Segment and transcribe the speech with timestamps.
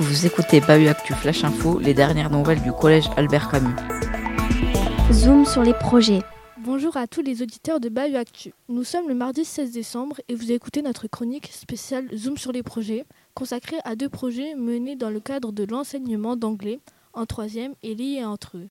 [0.00, 3.74] Vous écoutez Bahut Actu Flash Info, les dernières nouvelles du collège Albert Camus.
[5.12, 6.22] Zoom sur les projets.
[6.56, 8.54] Bonjour à tous les auditeurs de Bahut Actu.
[8.70, 12.62] Nous sommes le mardi 16 décembre et vous écoutez notre chronique spéciale Zoom sur les
[12.62, 16.80] projets, consacrée à deux projets menés dans le cadre de l'enseignement d'anglais
[17.12, 18.68] en troisième et liés entre eux.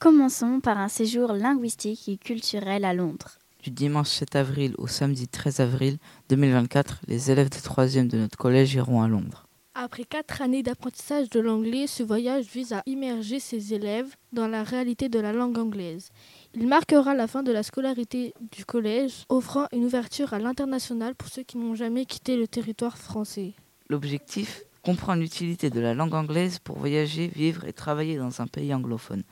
[0.00, 3.38] Commençons par un séjour linguistique et culturel à Londres.
[3.62, 5.98] Du dimanche 7 avril au samedi 13 avril
[6.30, 9.46] 2024, les élèves de 3e de notre collège iront à Londres.
[9.76, 14.64] Après quatre années d'apprentissage de l'anglais, ce voyage vise à immerger ses élèves dans la
[14.64, 16.10] réalité de la langue anglaise.
[16.54, 21.28] Il marquera la fin de la scolarité du collège, offrant une ouverture à l'international pour
[21.28, 23.54] ceux qui n'ont jamais quitté le territoire français.
[23.88, 28.74] L'objectif comprend l'utilité de la langue anglaise pour voyager, vivre et travailler dans un pays
[28.74, 29.22] anglophone.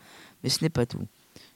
[0.44, 1.04] Mais ce n'est pas tout.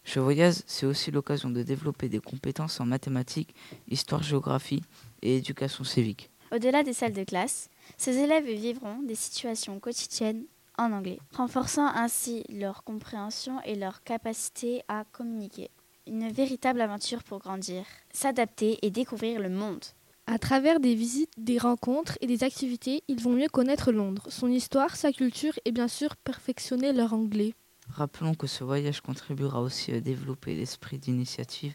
[0.05, 3.55] Ce voyage, c'est aussi l'occasion de développer des compétences en mathématiques,
[3.89, 4.83] histoire-géographie
[5.23, 6.31] et éducation civique.
[6.53, 10.45] Au-delà des salles de classe, ces élèves vivront des situations quotidiennes
[10.79, 15.71] en anglais, renforçant ainsi leur compréhension et leur capacité à communiquer.
[16.07, 19.85] Une véritable aventure pour grandir, s'adapter et découvrir le monde.
[20.27, 24.49] À travers des visites, des rencontres et des activités, ils vont mieux connaître Londres, son
[24.49, 27.55] histoire, sa culture et bien sûr perfectionner leur anglais.
[27.89, 31.75] Rappelons que ce voyage contribuera aussi à développer l'esprit d'initiative,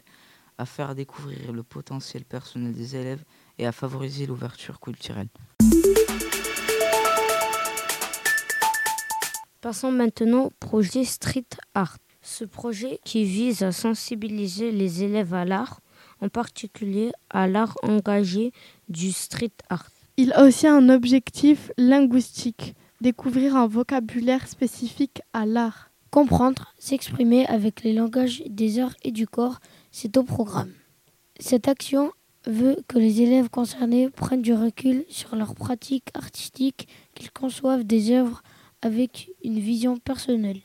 [0.58, 3.24] à faire découvrir le potentiel personnel des élèves
[3.58, 5.28] et à favoriser l'ouverture culturelle.
[9.60, 11.44] Passons maintenant au projet Street
[11.74, 11.98] Art.
[12.22, 15.80] Ce projet qui vise à sensibiliser les élèves à l'art,
[16.20, 18.52] en particulier à l'art engagé
[18.88, 19.88] du street art.
[20.16, 25.89] Il a aussi un objectif linguistique, découvrir un vocabulaire spécifique à l'art.
[26.10, 29.60] Comprendre, s'exprimer avec les langages des arts et du corps,
[29.92, 30.72] c'est au programme.
[31.38, 32.10] Cette action
[32.46, 38.10] veut que les élèves concernés prennent du recul sur leur pratique artistique, qu'ils conçoivent des
[38.10, 38.42] œuvres
[38.82, 40.60] avec une vision personnelle.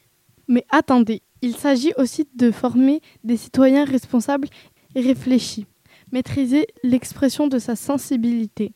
[0.47, 4.47] Mais attendez, il s'agit aussi de former des citoyens responsables
[4.95, 5.67] et réfléchis,
[6.11, 8.73] maîtriser l'expression de sa sensibilité,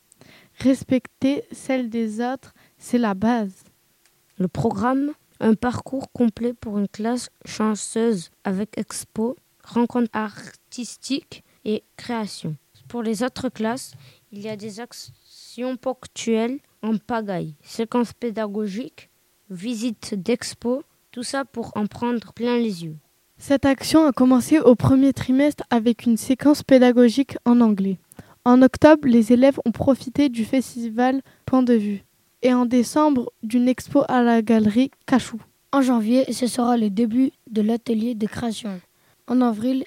[0.60, 3.64] respecter celle des autres, c'est la base.
[4.38, 12.56] Le programme, un parcours complet pour une classe chanceuse avec expo, rencontres artistiques et création.
[12.88, 13.94] Pour les autres classes,
[14.32, 19.10] il y a des actions ponctuelles en pagaille, séquences pédagogiques,
[19.50, 22.96] visites d'expo, tout ça pour en prendre plein les yeux.
[23.38, 28.00] Cette action a commencé au premier trimestre avec une séquence pédagogique en anglais.
[28.44, 32.04] En octobre, les élèves ont profité du festival Point de vue
[32.42, 35.40] et en décembre d'une expo à la galerie Cachou.
[35.72, 38.82] En janvier, ce sera le début de l'atelier de création.
[39.28, 39.84] En avril,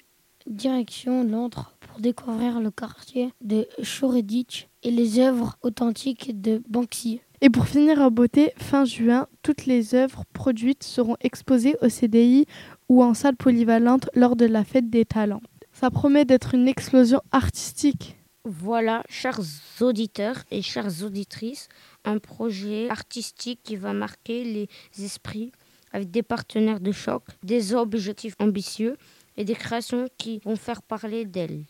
[0.47, 7.21] direction Londres pour découvrir le quartier de Shoreditch et les œuvres authentiques de Banksy.
[7.41, 12.45] Et pour finir en beauté, fin juin, toutes les œuvres produites seront exposées au CDI
[12.87, 15.41] ou en salle polyvalente lors de la fête des talents.
[15.73, 18.15] Ça promet d'être une explosion artistique.
[18.45, 19.39] Voilà, chers
[19.81, 21.69] auditeurs et chères auditrices,
[22.05, 24.67] un projet artistique qui va marquer les
[25.05, 25.51] esprits
[25.91, 28.97] avec des partenaires de choc, des objectifs ambitieux
[29.37, 31.63] et des créations qui vont faire parler d'elles.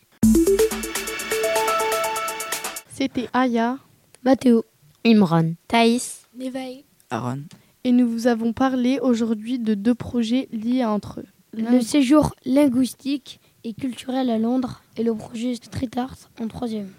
[2.90, 3.78] C'était Aya,
[4.24, 4.64] Mathéo,
[5.04, 6.84] Imran, Thaïs, L'éveil.
[7.10, 7.42] Aaron,
[7.84, 11.26] Et nous vous avons parlé aujourd'hui de deux projets liés entre eux.
[11.52, 16.90] le séjour linguistique et culturel à Londres et le projet Street Art en troisième.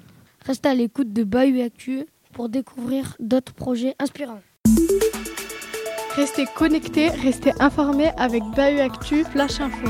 [0.46, 4.42] Restez à l'écoute de Bahut Actu pour découvrir d'autres projets inspirants.
[6.16, 9.88] Restez connectés, restez informés avec Bahut Actu Flash Info.